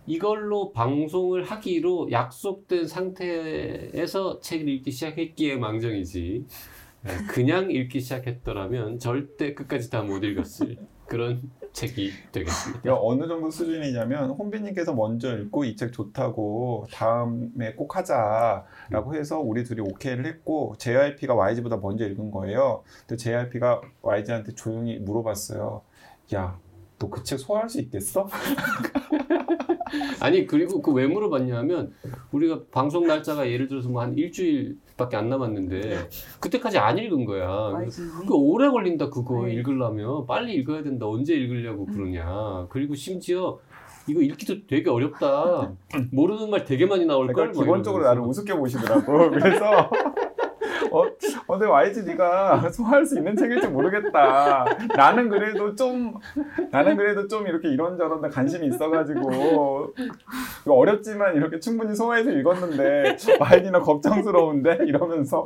[0.05, 6.78] 이걸로 방송을 하기로 약속된 상태에서 책을 읽기 시작했기에 망정이지 예,
[7.29, 11.41] 그냥 읽기 시작했더라면 절대 끝까지 다 못 읽었을 그런
[11.71, 12.81] 책이 되겠습니다.
[12.83, 19.63] 이거 어느 정도 수준이냐면 혼비님께서 먼저 읽고 이 책 좋다고 다음에 꼭 하자라고 해서 우리
[19.63, 22.83] 둘이 오케이를 했고 JYP가 YG보다 먼저 읽은 거예요.
[23.07, 25.81] 근데 JYP가 YG한테 조용히 물어봤어요.
[26.35, 26.59] 야,
[26.99, 28.27] 너 그 책 소화할 수 있겠어?
[30.21, 31.93] 아니 그리고 그 왜 물어봤냐면
[32.31, 36.09] 우리가 방송 날짜가 예를 들어서 뭐 한 일주일밖에 안 남았는데
[36.39, 37.71] 그때까지 안 읽은 거야.
[38.27, 39.53] 그 오래 걸린다 그거 네.
[39.53, 42.67] 읽으려면 빨리 읽어야 된다 언제 읽으려고 그러냐.
[42.69, 43.59] 그리고 심지어
[44.07, 45.71] 이거 읽기도 되게 어렵다.
[46.11, 47.35] 모르는 말 되게 많이 나올 걸.
[47.35, 49.05] 그러니까 기본적으로 나를 우습게 보시더라고.
[49.31, 49.89] 그래서
[50.91, 51.01] 어,
[51.47, 54.65] 어, 근데 YG 네가 소화할 수 있는 책일지 모르겠다.
[54.95, 56.15] 나는 그래도 좀
[56.71, 59.93] 나는 그래도 좀 이렇게 이런저런 데 관심이 있어가지고
[60.67, 65.45] 어렵지만 이렇게 충분히 소화해서 읽었는데 YG는 걱정스러운데 이러면서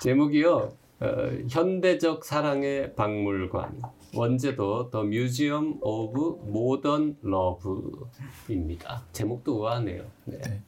[0.00, 0.70] 제목이요.
[0.98, 1.06] 어,
[1.50, 3.82] 현대적 사랑의 박물관.
[4.14, 9.02] 원제도 The Museum of Modern Love입니다.
[9.12, 10.04] 제목도 우아하네요.
[10.24, 10.38] 네.
[10.38, 10.62] 네.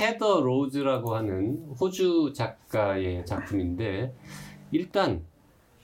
[0.00, 4.14] 헤더 로즈라고 하는 호주 작가의 작품인데
[4.72, 5.22] 일단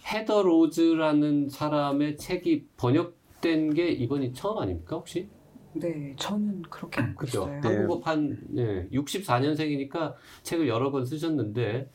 [0.07, 5.29] 헤더 로즈라는 사람의 책이 번역된 게 이번이 처음 아닙니까 혹시?
[5.74, 7.42] 네, 저는 그렇게 알고 그죠?
[7.42, 7.61] 있어요.
[7.61, 7.68] 네.
[7.68, 11.90] 한국어판 예, 64년생이니까 책을 여러 권 쓰셨는데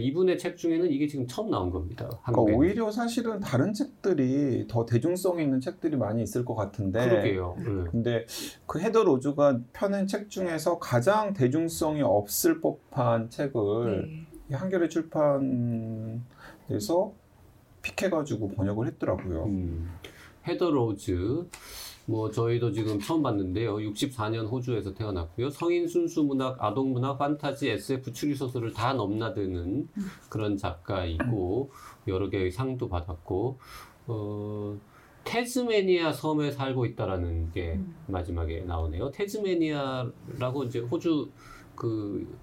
[0.00, 2.08] 이분의 책 중에는 이게 지금 처음 나온 겁니다.
[2.24, 2.56] 그러니까.
[2.56, 7.56] 오히려 사실은 다른 책들이 더 대중성 있는 책들이 많이 있을 것 같은데 그러게요.
[7.60, 7.90] 예.
[7.90, 8.26] 근데
[8.66, 14.26] 그 헤더 로즈가 펴낸 책 중에서 가장 대중성이 없을 법한 책을 네.
[14.50, 16.22] 이 한겨레 출판에서
[17.82, 19.44] 픽해가지고 번역을 했더라고요.
[19.44, 19.90] 음,
[20.46, 21.46] 헤더 로즈
[22.06, 23.76] 뭐 저희도 지금 처음 봤는데요.
[23.76, 25.48] 64년 호주에서 태어났고요.
[25.50, 29.88] 성인 순수 문학, 아동 문학, 판타지, SF, 추리 소설을 다 넘나드는
[30.28, 31.70] 그런 작가이고
[32.06, 33.58] 여러 개의 상도 받았고
[34.06, 34.78] 어,
[35.24, 37.94] 테즈메니아 섬에 살고 있다라는 게 음.
[38.06, 39.10] 마지막에 나오네요.
[39.10, 41.30] 테즈메니아라고 이제 호주
[41.74, 42.38] 그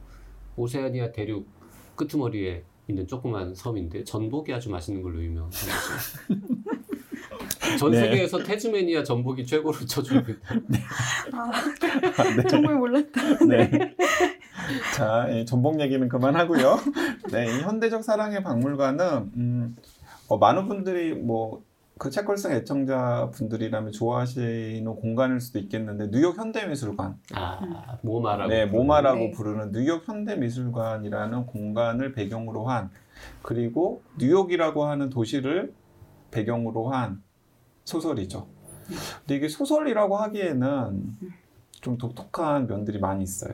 [0.55, 1.47] 오세아니아 대륙
[1.95, 5.67] 끄트머리에 있는 조그만 섬인데 전복이 아주 맛있는 걸로 유명하죠.
[7.77, 7.99] 전 네.
[7.99, 10.33] 세계에서 태즈메니아 전복이 최고로 쳐줍니다.
[11.33, 11.51] 아,
[12.35, 12.43] 네.
[12.47, 13.21] 정말 몰랐다.
[13.47, 13.95] 네.
[14.95, 16.79] 자, 이 전복 얘기는 그만하고요.
[17.31, 19.75] 네, 이 현대적 사랑의 박물관은 음,
[20.27, 21.63] 어, 많은 분들이 뭐
[22.01, 28.49] 그 책걸상 애청자 분들이라면 좋아하시는 공간일 수도 있겠는데 뉴욕 현대미술관, 아, 모마라고.
[28.49, 29.29] 네, 모마라고 네.
[29.29, 32.89] 부르는 뉴욕 현대미술관이라는 공간을 배경으로 한
[33.43, 35.75] 그리고 뉴욕이라고 하는 도시를
[36.31, 37.21] 배경으로 한
[37.85, 38.47] 소설이죠.
[39.19, 41.17] 근데 이게 소설이라고 하기에는
[41.81, 43.53] 좀 독특한 면들이 많이 있어요.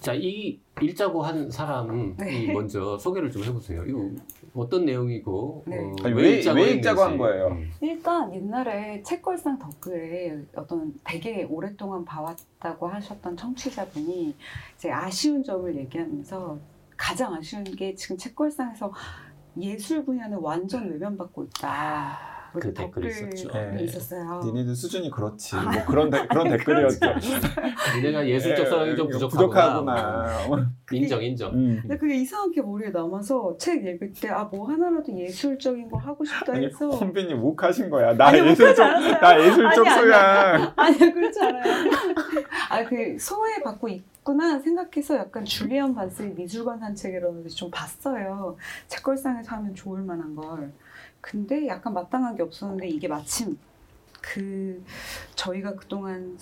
[0.00, 2.52] 자, 이 읽자고 한 사람이 네.
[2.52, 3.84] 먼저 소개를 좀 해보세요.
[3.86, 4.10] 이거
[4.54, 5.78] 어떤 내용이고 네.
[5.78, 7.16] 어, 아니, 왜- 왜 읽자고 한.
[7.16, 7.46] 거예요?
[7.48, 7.70] 음.
[7.80, 14.34] 일단 옛날에 책걸상 댓글에 어떤 되게 오랫동안 봐왔다고 하셨던 청취자분이
[14.76, 16.58] 이제 아쉬운 점을 얘기하면서
[16.98, 18.92] 가장 아쉬운 게 지금 책걸상에서
[19.60, 22.33] 예술 분야는 완전 외면받고 있다.
[22.60, 23.50] 그 댓글이 있었죠.
[23.52, 23.82] 네.
[23.82, 24.40] 있었어요.
[24.44, 25.56] 니네들 수준이 그렇지.
[25.56, 26.98] 뭐 그런 데, 그런 댓글이었죠.
[27.96, 30.24] 니네가 예술적 사랑이 좀 예, 부족하구나.
[30.24, 30.70] 부족하구나.
[30.92, 31.52] 인정, 인정.
[31.54, 31.78] 음.
[31.82, 36.52] 근데 그게 이상하게 머리에 남아서 책 읽을 때 아 뭐 하나라도 예술적인 걸 하고 싶다
[36.52, 38.14] 아니, 해서 선배님 욱하신 거야.
[38.14, 38.86] 나 아니, 예술적.
[39.20, 40.72] 나 예술적 아니, 소양.
[40.76, 41.90] 아니요 그렇지 않아요.
[42.70, 48.56] 아 그 소외 받고 있구나 생각해서 약간 줄리안 반스의 미술관 산책이라는 데서 좀 봤어요.
[48.88, 50.72] 책걸상에서 하면 좋을 만한 걸.
[51.24, 53.56] 근데 약간 마땅한 게 없었는데 이게 마침
[54.20, 54.84] 그
[55.34, 56.36] 저희가 그동안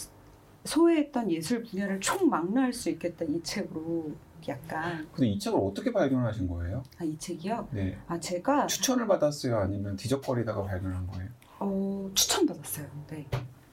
[0.64, 4.10] 소외했던 예술 분야를 총망라할 수 있겠다 이 책으로
[4.48, 6.82] 약간 근데 이 책을 어떻게 발견하신 거예요?
[6.98, 7.68] 아 이 책이요.
[7.70, 7.96] 네.
[8.08, 9.56] 아 제가 추천을 받았어요?
[9.58, 11.28] 아니면 뒤적거리다가 발견한 거예요?
[11.60, 12.86] 어, 추천 받았어요.
[13.08, 13.24] 네.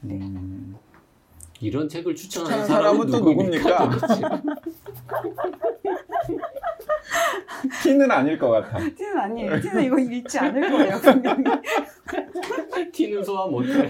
[0.02, 0.14] 네.
[0.14, 0.76] 음.
[1.60, 3.90] 이런 책을 추천하는 사람은 사람은 또 누굽니까?
[7.64, 7.80] 누굽니까?
[7.84, 8.78] 티는 아닐 것 같아.
[8.80, 9.60] 티는 아니에요.
[9.60, 10.98] 티는 이거 읽지 않을 거예요.
[11.00, 11.44] 분명히.
[12.92, 13.90] 티는 소화 못해.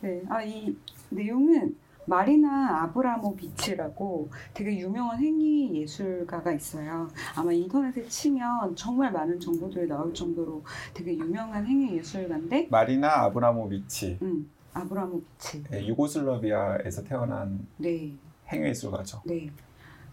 [0.00, 0.22] 네.
[0.28, 0.76] 아, 이
[1.10, 7.08] 내용은 마리나 아브라모비치라고 되게 유명한 행위 예술가가 있어요.
[7.36, 10.62] 아마 인터넷에 치면 정말 많은 정보들이 나올 정도로
[10.94, 14.18] 되게 유명한 행위 예술가인데, 마리나 아브라모비치.
[14.22, 15.64] 음, 아브라모비치.
[15.70, 18.14] 네, 유고슬라비아에서 태어난 네.
[18.50, 19.20] 행위 예술가죠.
[19.26, 19.50] 네.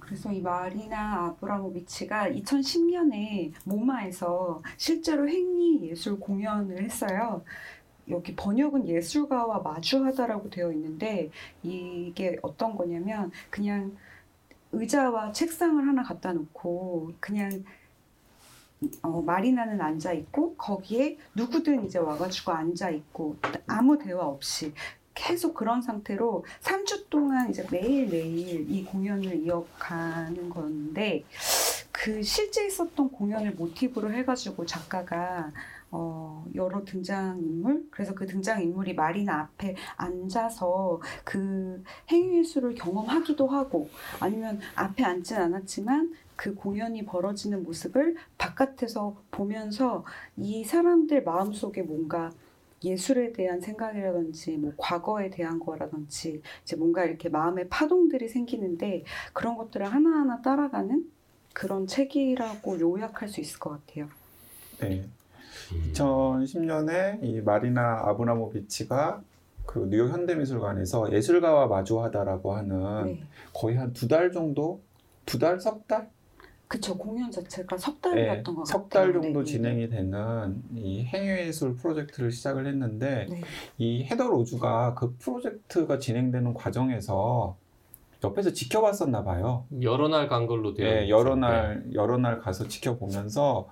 [0.05, 7.43] 그래서 이 마리나 아브라모비치가 2010년에 모마에서 실제로 행위 예술 공연을 했어요.
[8.09, 11.31] 여기 번역은 예술가와 마주하다라고 되어 있는데
[11.63, 13.97] 이게 어떤 거냐면 그냥
[14.71, 17.63] 의자와 책상을 하나 갖다 놓고 그냥
[19.01, 24.71] 어, 마리나는 앉아 있고 거기에 누구든 이제 와가지고 앉아 있고 아무 대화 없이
[25.15, 31.23] 계속 그런 상태로 3주 동안 이제 매일매일 이 공연을 이어가는 건데
[31.91, 35.51] 그 실제 있었던 공연을 모티브로 해가지고 작가가
[35.89, 45.03] 어, 여러 등장인물 그래서 그 등장인물이 마리나 앞에 앉아서 그 행위예술을 경험하기도 하고 아니면 앞에
[45.03, 50.03] 앉진 않았지만 그 공연이 벌어지는 모습을 바깥에서 보면서
[50.35, 52.31] 이 사람들 마음속에 뭔가
[52.85, 59.85] 예술에 대한 생각이라든지 뭐 과거에 대한 거라든지 이제 뭔가 이렇게 마음의 파동들이 생기는데 그런 것들을
[59.85, 61.05] 하나하나 따라가는
[61.53, 64.07] 그런 책이라고 요약할 수 있을 것 같아요.
[64.79, 65.07] 네.
[65.71, 65.91] 음.
[65.93, 69.21] 2010년에 이 마리나 아브라모비치가
[69.65, 73.23] 그 뉴욕 현대미술관에서 예술가와 마주하다라고 하는 네.
[73.53, 74.81] 거의 한 두 달 정도,
[75.25, 76.09] 두 달, 석 달?
[76.67, 78.65] 그쵸 공연 자체가 석 네, 달이었던 것 같아요.
[78.65, 83.41] 석달 정도 네, 네, 진행이 되는 이 행위예술 프로젝트를 시작을 했는데 네.
[83.77, 87.55] 이 헤더 로즈가 그 프로젝트가 진행되는 과정에서
[88.23, 89.65] 옆에서 지켜봤었나 봐요.
[89.83, 91.09] 여러 날 간 걸로 되어 네.
[91.09, 93.69] 여러 날 여러 날 가서 지켜보면서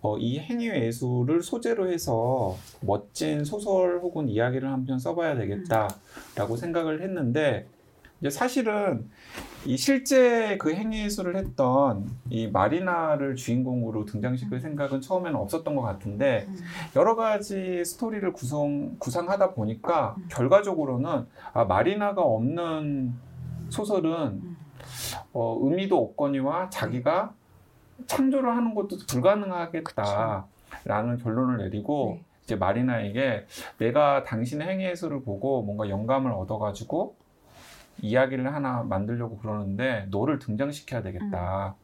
[0.00, 7.02] 어, 이 행위 예술을 소재로 해서 멋진 소설 혹은 이야기를 한 편 써봐야 되겠다라고 생각을
[7.02, 7.66] 했는데
[8.20, 9.08] 이제 사실은
[9.66, 16.46] 이 실제 그 행위 예술을 했던 이 마리나를 주인공으로 등장시킬 생각은 처음에는 없었던 것 같은데
[16.48, 16.56] 음.
[16.94, 20.28] 여러 가지 스토리를 구성 구상하다 보니까 음.
[20.30, 23.12] 결과적으로는 아 마리나가 없는
[23.68, 24.56] 소설은 음.
[25.32, 27.34] 어, 의미도 없거니와 자기가
[28.06, 32.24] 창조를 하는 것도 불가능하겠다라는 결론을 내리고 네.
[32.44, 33.46] 이제 마리나에게
[33.78, 37.16] 내가 당신의 행위예술을 보고 뭔가 영감을 얻어가지고
[38.06, 41.74] 이야기를 하나 만들려고 그러는데 너를 등장시켜야 되겠다.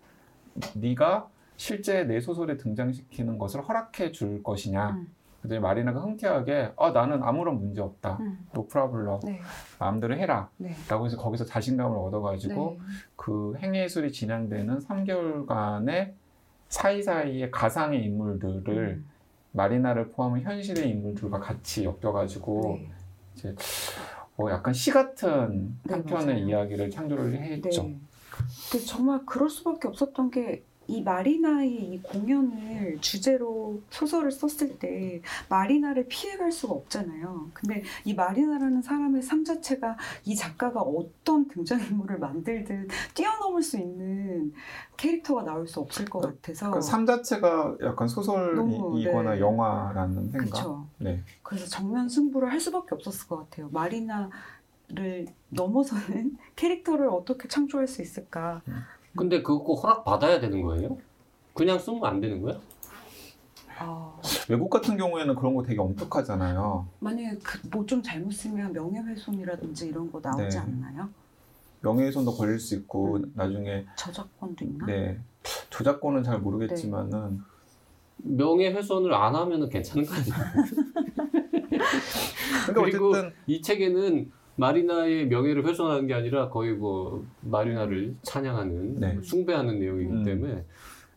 [0.75, 4.91] 네가 실제 내 소설에 등장시키는 것을 허락해 줄 것이냐.
[4.91, 5.13] 음.
[5.43, 8.19] 그랬더니 마리나가 흔쾌하게 아 나는 아무런 문제 없다.
[8.21, 8.47] 음.
[8.53, 9.21] 노 프라블럼.
[9.25, 9.41] 네.
[9.79, 10.49] 마음대로 해라.
[10.57, 10.75] 네.
[10.89, 12.87] 라고 해서 거기서 자신감을 얻어가지고 네.
[13.17, 16.13] 그 행위예술이 진행되는 3개월간의
[16.69, 19.09] 사이사이의 가상의 인물들을 음.
[19.53, 22.91] 마리나를 포함한 현실의 인물들과 같이 엮여가지고 네.
[23.35, 23.55] 이제
[24.37, 26.49] 어, 약간 시 같은 네, 한편의 맞아요.
[26.49, 27.83] 이야기를 창조를 했죠.
[27.85, 27.99] 네.
[28.71, 36.07] 근데 정말 그럴 수밖에 없었던 게 이 마리나의 이 공연을 주제로 소설을 썼을 때 마리나를
[36.09, 37.51] 피해갈 수가 없잖아요.
[37.55, 44.53] 근데 이 마리나라는 사람의 삶 자체가 이 작가가 어떤 등장인물을 만들든 뛰어넘을 수 있는
[44.97, 49.41] 캐릭터가 나올 수 없을 것 같아서 그러니까 삶 자체가 약간 소설이거나 네.
[49.41, 50.39] 영화라는 생각.
[50.39, 50.87] 그렇죠.
[50.99, 51.23] 네.
[51.43, 53.69] 그래서 정면 승부를 할 수밖에 없었을 것 같아요.
[53.73, 58.63] 마리나를 넘어서는 캐릭터를 어떻게 창조할 수 있을까?
[59.17, 60.97] 근데 그거 꼭 허락 받아야 되는 거예요?
[61.55, 62.59] 그냥 쓰면 안 되는 거야?
[63.79, 64.17] 아,
[64.49, 66.87] 외국 같은 경우에는 그런 거 되게 엄격하잖아요.
[67.01, 67.39] 만약에
[67.71, 70.59] 뭐 좀 잘못 쓰면 명예훼손이라든지 이런 거 나오지 네.
[70.59, 71.09] 않나요?
[71.81, 73.33] 명예훼손도 걸릴 수 있고 음.
[73.35, 74.87] 나중에 저작권도 있나?
[74.87, 75.19] 네
[75.71, 77.43] 저작권은 잘 모르겠지만은
[78.19, 80.53] 명예훼손을 안 하면 괜찮은 거 아니야?
[82.67, 89.19] 그러니까 그리고 어쨌든 이 책에는 마리나의 명예를 훼손하는 게 아니라 거의 뭐 마리나를 찬양하는 네.
[89.23, 90.23] 숭배하는 내용이기 음.
[90.25, 90.65] 때문에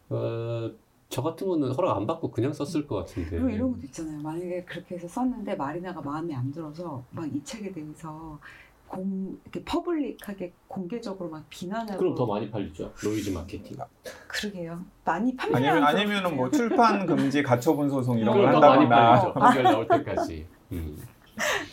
[0.09, 0.71] 어,
[1.09, 3.29] 저 같은 거는 허락 안 받고 그냥 썼을 것 같은데.
[3.31, 4.21] 그리고 이런 것도 있잖아요.
[4.21, 8.39] 만약에 그렇게 해서 썼는데 마리나가 마음에 안 들어서 막 이 책에 대해서
[8.87, 12.91] 공 이렇게 public하게 공개적으로 막 비난하고 그럼 더 많이 팔리죠.
[13.03, 13.77] 노이즈 마케팅.
[14.27, 14.79] 그러게요.
[15.03, 16.49] 많이 판매하는 아니면 것 아니면은 뭐.
[16.51, 19.33] 출판 금지 가처분 소송 이런 걸 한다거나.
[19.33, 20.45] 판결 나올 때까지.
[20.71, 20.97] 음.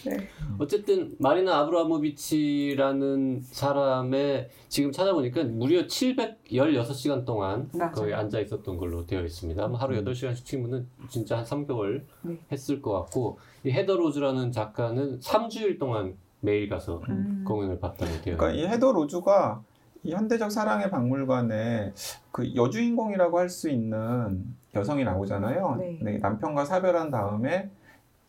[0.07, 0.29] 네.
[0.59, 7.93] 어쨌든 마리나 아브라모비치라는 사람의 지금 찾아보니까 무려 716시간 동안 맞아요.
[7.93, 9.63] 거의 앉아 있었던 걸로 되어 있습니다.
[9.75, 10.05] 하루 음.
[10.05, 12.39] 8시간씩 치면은 진짜 한 3개월 네.
[12.51, 17.45] 했을 것 같고 이 헤더 로즈라는 작가는 3주일 동안 매일 가서 음.
[17.47, 19.63] 공연을 봤다고 되어 그러니까 이 헤더 로즈가
[20.05, 21.93] 이 현대적 사랑의 박물관에
[22.33, 25.77] 그 여주인공이라고 할 수 있는 여성이 나오잖아요.
[25.79, 25.99] 네.
[26.03, 27.71] 네, 남편과 사별한 다음에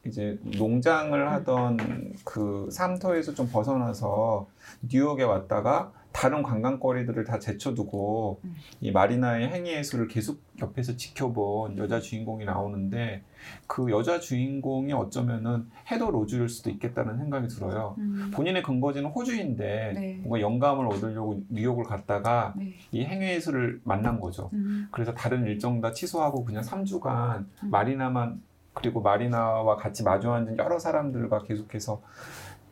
[0.06, 4.48] 이제 농장을 하던 그 삶터에서 좀 벗어나서
[4.89, 8.56] 뉴욕에 왔다가 다른 관광거리들을 다 제쳐두고 음.
[8.82, 13.24] 이 마리나의 행위예술을 계속 옆에서 지켜본 여자 주인공이 나오는데
[13.66, 17.96] 그 여자 주인공이 어쩌면은 헤더 로즈일 수도 있겠다는 생각이 들어요.
[17.98, 18.30] 음.
[18.32, 20.20] 본인의 근거지는 호주인데 네.
[20.22, 22.76] 뭔가 영감을 얻으려고 뉴욕을 갔다가 네.
[22.92, 24.52] 이 행위예술을 만난 거죠.
[24.54, 24.88] 음.
[24.92, 27.72] 그래서 다른 일정 다 취소하고 그냥 3주간 음.
[27.72, 28.39] 마리나만
[28.74, 32.02] 그리고 마리나와 같이 마주 앉은 여러 사람들과 계속해서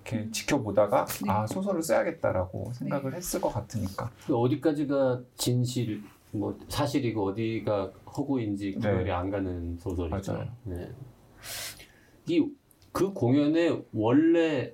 [0.04, 1.32] 이렇게 지켜보다가 네.
[1.32, 8.74] 아 소설을 써야겠다라고 생각을 했을 것 같으니까 그 어디까지가 진실, 뭐 사실이고 어디가 허구인지 네.
[8.74, 10.34] 구별이 안 가는 소설이죠.
[10.34, 10.50] 맞아요.
[10.64, 10.92] 네.
[12.28, 14.74] 이그 공연의 원래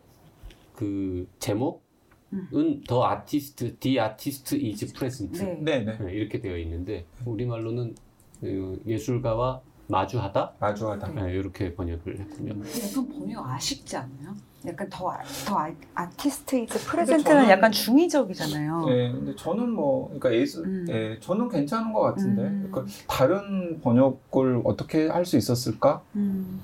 [0.73, 5.85] 그 제목은 The Artist, The Artist Is Present 네.
[6.11, 7.95] 이렇게 되어 있는데 우리말로는
[8.39, 12.49] 그 예술가와 마주하다 마주하다 네, 이렇게 번역을 했군요.
[12.51, 14.35] 약간 번역 아쉽지 않아요?
[14.65, 18.85] 약간 the, 아, the 아, artist is 근데 present는 저는- 약간 중의적이잖아요.
[18.87, 20.85] 네, 근데 저는 뭐, 그러니까 예술, 음.
[20.89, 22.67] 예, 저는 괜찮은 것 같은데, 음.
[22.69, 26.01] 그러니까 다른 번역을 어떻게 할 수 있었을까?
[26.15, 26.59] 음.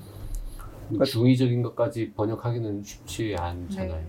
[0.88, 4.02] 그러니까- 중의적인 것까지 번역하기는 쉽지 않잖아요.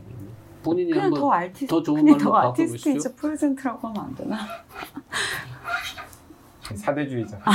[0.64, 2.90] 본인이 그냥 한번 더 아티스트, 더 좋은 그냥 말로 the artist 바꿔보시죠.
[2.90, 4.38] is present라고 하면 안 되나?
[6.74, 7.40] 사대주의자.
[7.46, 7.52] 아,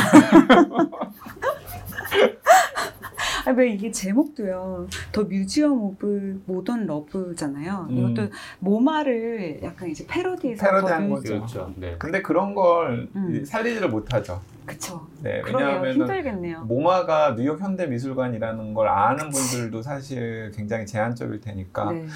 [3.57, 4.87] 왜 이게 제목도요.
[5.13, 7.89] The Museum of Modern Love잖아요.
[7.91, 7.97] 음.
[7.97, 11.35] 이것도 모마를 약간 이제 패러디해서 패러디한 거죠.
[11.35, 11.73] 그렇죠.
[11.77, 11.97] 네.
[11.99, 13.45] 근데 그런 걸 음.
[13.45, 14.41] 살리지를 못하죠.
[14.67, 15.07] 그쵸.
[15.21, 15.43] 네.
[15.45, 16.65] 왜냐하면 힘들겠네요.
[16.65, 22.07] 모마가 뉴욕 현대 미술관이라는 걸 아는 분들도 사실 굉장히 제한적일 테니까 네.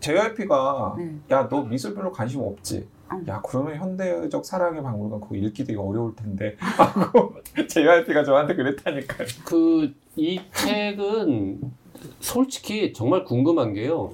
[0.00, 1.14] JYP가 네.
[1.30, 2.88] 야너 미술 별로 관심 없지?
[3.12, 3.26] 음.
[3.28, 7.34] 야 그러면 현대적 사랑의 박물관 그거 읽기 되게 어려울 텐데 하고
[7.68, 9.26] JYP가 저한테 그랬다니까요.
[9.44, 11.60] 그 이 책은
[12.20, 14.12] 솔직히 정말 궁금한 게요.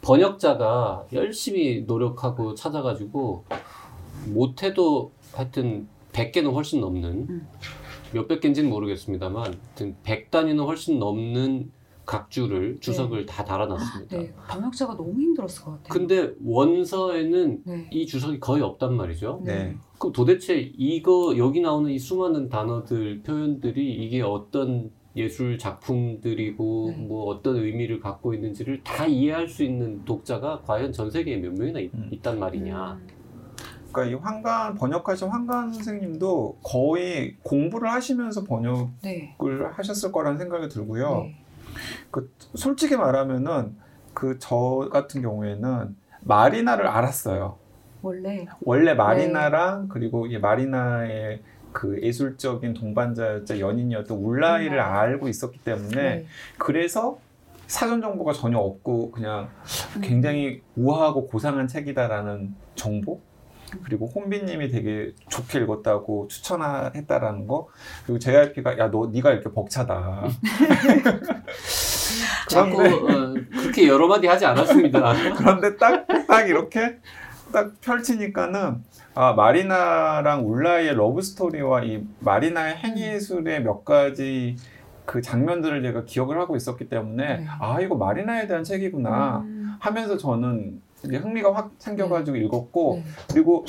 [0.00, 3.44] 번역자가 열심히 노력하고 찾아가지고
[4.26, 7.48] 못해도 하여튼 100개는 훨씬 넘는 음.
[8.12, 11.70] 몇백 개인지는 모르겠습니다만 하여튼 100단위는 훨씬 넘는
[12.04, 14.16] 각주를 주석을 다 달아놨습니다.
[14.16, 14.32] 네.
[14.48, 15.88] 번역자가 너무 힘들었을 것 같아요.
[15.88, 17.88] 근데 원서에는 네.
[17.90, 19.42] 이 주석이 거의 없단 말이죠.
[19.44, 19.76] 네.
[19.98, 27.02] 그럼 도대체 이거 여기 나오는 이 수많은 단어들 표현들이 이게 어떤 예술 작품들이고 네.
[27.04, 31.80] 뭐 어떤 의미를 갖고 있는지를 다 이해할 수 있는 독자가 과연 전 세계에 몇 명이나
[31.80, 32.10] 있, 음.
[32.22, 32.92] 단 말이냐.
[32.94, 33.22] 음.
[33.92, 39.36] 그러니까 이 황간 번역하신 황간 선생님도 거의 공부를 하시면서 번역을 네.
[39.72, 41.26] 하셨을 거라는 생각이 들고요.
[41.72, 42.22] 네.
[42.54, 43.76] 솔직히 말하면은
[44.14, 47.56] 그 저 같은 경우에는 마리나를 알았어요.
[48.02, 51.40] 원래 원래 마리나랑 그리고 이 마리나의
[51.72, 54.84] 그 예술적인 동반자였자 연인이었던 울라이를 음.
[54.84, 56.26] 알고 있었기 때문에 네.
[56.58, 57.18] 그래서
[57.66, 59.48] 사전 정보가 전혀 없고 그냥
[59.96, 60.00] 음.
[60.02, 63.20] 굉장히 우아하고 고상한 책이다라는 정보
[63.84, 67.68] 그리고 혼비님이 되게 좋게 읽었다고 추천했다라는 거
[68.04, 70.24] 그리고 JYP가 야 너 네가 이렇게 벅차다
[72.48, 75.12] 자꾸 어, 그렇게 여러 마디 하지 않았습니다.
[75.36, 76.98] 그런데 딱 딱 이렇게
[77.52, 78.82] 딱 펼치니까는
[79.14, 84.56] 아 마리나랑 울라이의 러브 스토리와 이 마리나의 행위예술의 몇 가지
[85.04, 87.46] 그 장면들을 제가 기억을 하고 있었기 때문에 네.
[87.60, 89.74] 아 이거 마리나에 대한 책이구나 음.
[89.80, 93.04] 하면서 저는 흥미가 확 생겨가지고 읽었고 네.
[93.32, 93.64] 그리고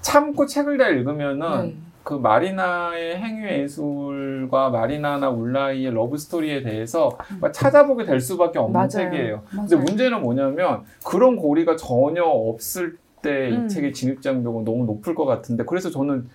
[0.00, 1.76] 참고 책을 다 읽으면은 네.
[2.08, 7.38] 그 마리나의 행위 예술과 마리나나 울라이의 러브 스토리에 대해서 음.
[7.40, 8.88] 막 찾아보게 될 수밖에 없는 맞아요.
[8.88, 9.42] 책이에요.
[9.50, 9.84] 근데 맞아요.
[9.84, 13.68] 문제는 뭐냐면 그런 고리가 전혀 없을 때이 음.
[13.68, 16.28] 책의 진입 장벽은 너무 높을 것 같은데 그래서 저는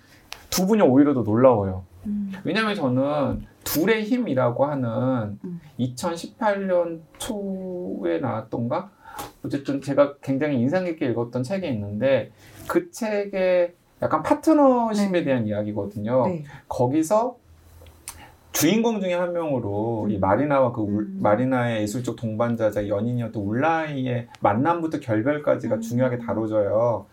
[0.48, 1.84] 두 분이 오히려 더 놀라워요.
[2.06, 2.30] 음.
[2.44, 5.60] 왜냐면 저는 둘의 힘이라고 하는 음.
[5.80, 8.90] 2018년 초에 나왔던가
[9.44, 12.32] 어쨌든 제가 굉장히 인상 깊게 읽었던 책이 있는데
[12.66, 15.24] 그 책의 약간 파트너십에 네.
[15.24, 16.26] 대한 이야기거든요.
[16.26, 16.44] 네.
[16.68, 17.36] 거기서
[18.52, 21.18] 주인공 중에 한 명으로 이 마리나와 그 울- 음.
[21.20, 25.80] 마리나의 예술적 동반자자 연인이었던 울라이의 만남부터 결별까지가 음.
[25.80, 27.06] 중요하게 다뤄져요.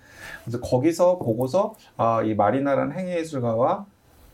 [0.43, 3.85] 그래서 거기서 보고서 아, 이 마리나라는 행위예술가와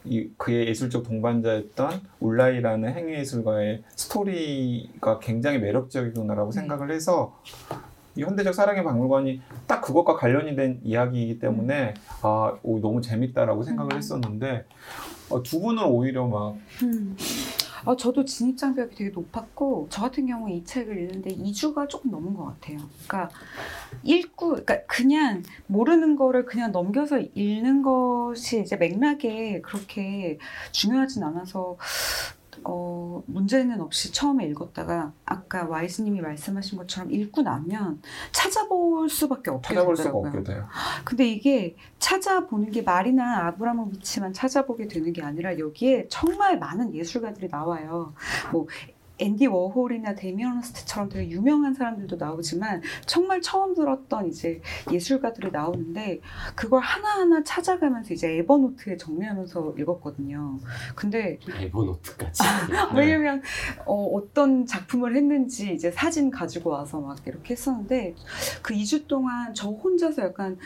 [0.10, 6.60] 이 그의 예술적 동반자였던 울라이라는 행위예술가의 스토리가 굉장히 매력적이구나라고 네.
[6.60, 7.38] 생각을 해서
[8.16, 11.94] 이 현대적 사랑의 박물관이 딱 그것과 관련이 된 이야기이기 때문에
[12.24, 13.98] 아 오, 너무 재밌다라고 생각을 음.
[13.98, 14.66] 했었는데
[15.30, 17.16] 어, 두 분은 오히려 막 음.
[17.86, 22.34] 아, 저도 진입 장벽이 되게 높았고, 저 같은 경우 이 책을 읽는데 2주가 조금 넘은
[22.34, 22.80] 것 같아요.
[23.08, 23.30] 그러니까,
[24.04, 30.38] 읽고, 그러니까 그냥 모르는 거를 그냥 넘겨서 읽는 것이 이제 맥락에 그렇게
[30.72, 31.78] 중요하진 않아서,
[32.64, 39.96] 어, 문제는 없이 처음에 읽었다가, 아까 와이스님이 말씀하신 것처럼 읽고 나면 찾아볼 수밖에 없게 찾아볼
[39.96, 40.30] 수가 되더라고요.
[40.30, 40.68] 없게 돼요.
[41.04, 48.14] 근데 이게 찾아보는 게 말이나 아브라모비치만 찾아보게 되는 게 아니라 여기에 정말 많은 예술가들이 나와요.
[48.52, 48.68] 뭐
[49.20, 56.22] 앤디 워홀이나 데미언 스트처럼 되게 유명한 사람들도 나오지만 정말 처음 들었던 이제 예술가들이 나오는데
[56.56, 60.60] 그걸 하나하나 찾아가면서 이제 에버노트에 정리하면서 읽었거든요.
[60.96, 62.44] 근데 에버노트까지.
[62.70, 62.78] 네.
[62.96, 63.42] 왜냐면
[63.86, 68.16] 어, 떤 작품을 했는지 이제 사진 가지고 와서 막 이렇게 했었는데
[68.62, 70.58] 그 2주 동안 저 혼자서 약간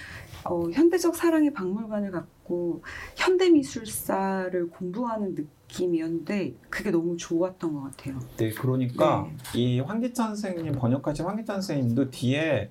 [0.44, 2.84] 어, 현대적 사랑의 박물관을 갖고
[3.16, 8.20] 현대미술사를 공부하는 느낌 이었는데 그게 너무 좋았던 것 같아요.
[8.38, 9.60] 네, 그러니까 네.
[9.60, 12.70] 이 황기찬 선생님 번역하신 황기찬 선생님도 뒤에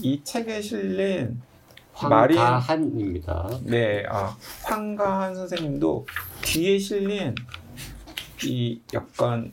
[0.00, 1.40] 이 책에 실린
[1.92, 3.60] 황가한입니다.
[3.62, 6.06] 네, 아, 황가한 선생님도
[6.42, 7.34] 뒤에 실린
[8.44, 9.52] 이 약간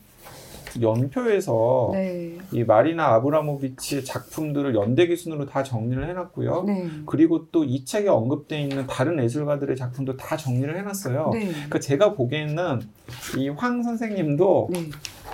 [0.79, 2.37] 연표에서 네.
[2.51, 6.63] 이 마리나 아브라모비치의 작품들을 연대 기 순으로 다 정리를 해놨고요.
[6.67, 6.87] 네.
[7.05, 11.29] 그리고 또 이 책에 언급되어 있는 다른 예술가들의 작품도 다 정리를 해놨어요.
[11.33, 11.47] 네.
[11.51, 12.81] 그러니까 제가 보기에는
[13.37, 14.89] 이 황 선생님도 네.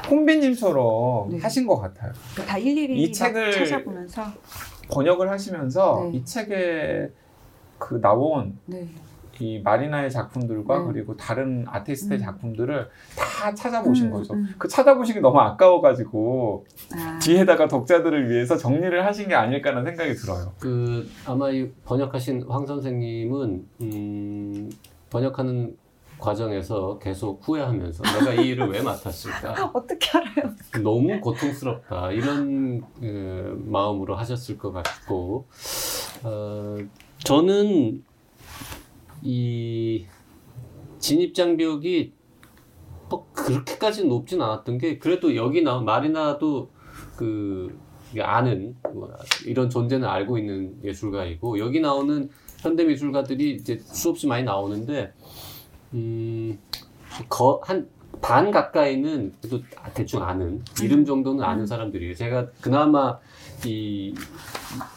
[0.09, 1.37] 홍비님처럼 네.
[1.39, 2.11] 하신 것 같아요.
[2.47, 4.23] 다 일일이 이막 책을 찾아보면서
[4.89, 6.17] 번역을 하시면서 네.
[6.17, 7.09] 이 책에
[7.77, 8.87] 그 나온 네.
[9.39, 10.85] 이 마리나의 작품들과 네.
[10.85, 12.23] 그리고 다른 아티스트의 음.
[12.23, 14.33] 작품들을 다 찾아보신 음, 거죠.
[14.33, 14.47] 음.
[14.57, 20.53] 그 찾아보시기 너무 아까워가지고 아, 뒤에다가 독자들을 위해서 정리를 하신 게 아닐까라는 생각이 들어요.
[20.59, 24.69] 그 아마 이 번역하신 황 선생님은 음,
[25.09, 25.77] 번역하는
[26.19, 29.69] 과정에서 계속 후회하면서 내가 이 일을 왜 맡았을까?
[29.73, 30.55] 어떻게 알아요?
[30.83, 35.45] 너무 고통스럽다 이런 그, 마음으로 하셨을 것 같고
[36.23, 36.77] 어,
[37.19, 38.03] 저는
[39.21, 40.05] 이
[40.99, 42.13] 진입 장벽이
[43.09, 46.69] 뭐 그렇게까지 높진 않았던 게 그래도 여기 나온 마리나도
[47.15, 47.77] 그
[48.19, 49.13] 아는 뭐
[49.45, 55.13] 이런 존재는 알고 있는 예술가이고 여기 나오는 현대 미술가들이 이제 수없이 많이 나오는데
[55.93, 56.57] 음한
[58.27, 59.63] 반 가까이는 그래도
[59.93, 61.65] 대충 아는 이름 정도는 아는 음.
[61.65, 62.13] 사람들이에요.
[62.13, 63.17] 제가 그나마
[63.65, 64.13] 이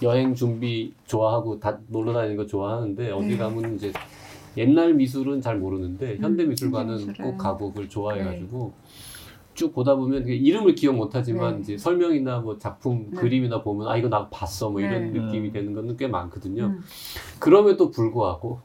[0.03, 3.37] 여행 준비 좋아하고 다 놀러 다니는 거 좋아하는데 어디 네.
[3.37, 3.93] 가면 이제
[4.57, 7.31] 옛날 미술은 잘 모르는데 현대 음, 미술관은 현대 미술은.
[7.31, 8.73] 꼭 가고 그걸 좋아해가지고
[9.55, 11.61] 쭉 보다 보면 이름을 기억 못하지만 네.
[11.61, 13.21] 이제 설명이나 뭐 작품 네.
[13.21, 15.21] 그림이나 보면 아 이거 나 봤어 뭐 이런 네.
[15.21, 15.53] 느낌이 음.
[15.53, 16.65] 되는 거는 꽤 많거든요.
[16.65, 16.81] 음,
[17.39, 18.59] 그럼에도 불구하고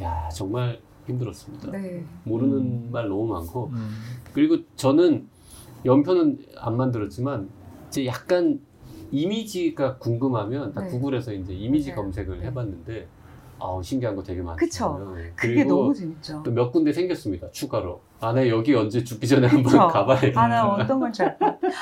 [0.00, 1.70] 야 정말 힘들었습니다.
[1.70, 2.04] 네.
[2.24, 2.88] 모르는 음.
[2.90, 3.70] 말 너무 많고
[4.32, 5.28] 그리고 저는
[5.84, 7.48] 연표는 안 만들었지만
[7.88, 8.60] 이제 약간
[9.10, 10.88] 이미지가 궁금하면 다 네.
[10.88, 12.02] 구글에서 이제 이미지 맞아요.
[12.02, 12.46] 검색을 네.
[12.46, 13.06] 해봤는데
[13.60, 14.42] 아, 신기한 거 되게.
[14.56, 15.14] 그쵸.
[15.36, 16.42] 그게 너무 재밌죠.
[16.42, 17.50] 또 몇 군데 생겼습니다.
[17.52, 18.00] 추가로.
[18.20, 19.86] 아, 네, 여기 언제 죽기 전에 한번 그쵸.
[19.88, 20.42] 가봐야겠다.
[20.42, 21.38] 아, 나 어떤 건지 알.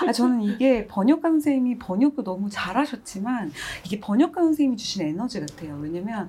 [0.07, 3.51] 아, 저는 이게 번역가 선생님이 번역도 너무 잘하셨지만
[3.87, 5.79] 이게 번역가 선생님이 주신 에너지 같아요.
[5.81, 6.29] 왜냐면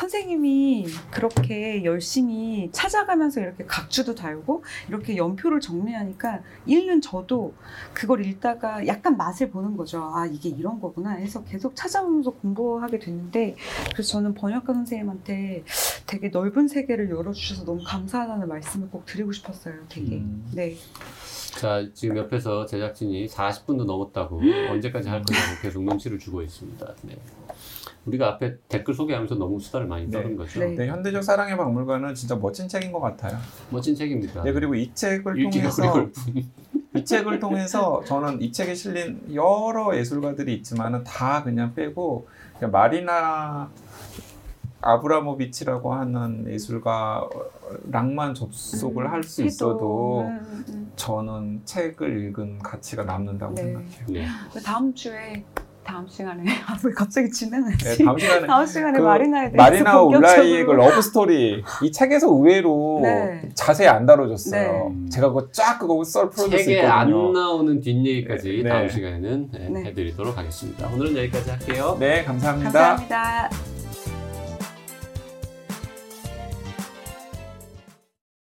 [0.00, 7.52] 선생님이 그렇게 열심히 찾아가면서 이렇게 각주도 달고 이렇게 연표를 정리하니까 읽는 저도
[7.92, 10.10] 그걸 읽다가 약간 맛을 보는 거죠.
[10.14, 13.56] 아, 이게 이런 거구나 해서 계속 찾아보면서 공부하게 됐는데
[13.92, 15.64] 그래서 저는 번역가 선생님한테
[16.06, 19.74] 되게 넓은 세계를 열어주셔서 너무 감사하다는 말씀을 꼭 드리고 싶었어요.
[19.90, 20.16] 되게.
[20.16, 20.50] 음.
[20.54, 20.76] 네.
[21.58, 24.40] 자, 지금 옆에서 제작진이 40분도 넘었다고
[24.70, 26.94] 언제까지 할 거냐고 계속 눈치를 주고 있습니다.
[27.02, 27.18] 네.
[28.06, 30.10] 우리가 앞에 댓글 소개하면서 너무 수다를 많이 네.
[30.10, 30.60] 떠는 거죠.
[30.60, 30.74] 네.
[30.74, 33.38] 네, 현대적 사랑의 박물관은 진짜 멋진 책인 것 같아요.
[33.70, 34.42] 멋진 책입니다.
[34.42, 36.08] 네, 그리고 이 책을 통해서.
[36.96, 42.26] 이 책을 통해서 저는 이 책에 실린 여러 예술가들이 있지만은 다 그냥 빼고
[42.58, 43.70] 그냥 마리나
[44.80, 50.92] 아브라모비치라고 하는 예술가랑만 접속을 할수 음, 있어도 음, 음.
[50.96, 53.62] 저는 책을 읽은 가치가 남는다고 네.
[53.62, 54.06] 생각해요.
[54.08, 54.26] 네.
[54.52, 55.44] 그 다음 주에
[55.90, 58.04] 다음 시간에 아, 왜 갑자기 네, 진행하지?
[58.04, 62.28] 다음 시간에 다음 시간에 그 마리나에 대해서 마리나 울라이의 그 본격적으로 러브 스토리 이 책에서
[62.28, 63.48] 의외로 네.
[63.54, 64.92] 자세히 안 다뤄졌어요.
[64.94, 65.10] 네.
[65.10, 67.32] 제가 그거 쫙 그거 썰 풀어줄 수 책에 안 있거든요.
[67.32, 68.68] 나오는 뒷얘기까지 네.
[68.68, 69.84] 다음 시간에는 네, 네.
[69.86, 70.86] 해드리도록 하겠습니다.
[70.94, 71.96] 오늘은 여기까지 할게요.
[71.98, 72.70] 네, 감사합니다.
[72.70, 73.79] 감사합니다.